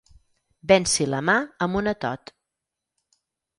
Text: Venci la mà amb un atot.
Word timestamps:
Venci 0.71 1.05
la 1.09 1.19
mà 1.29 1.35
amb 1.67 1.81
un 1.83 1.93
atot. 1.93 2.35